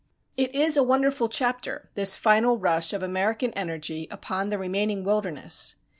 [0.35, 5.75] It is a wonderful chapter, this final rush of American energy upon the remaining wilderness.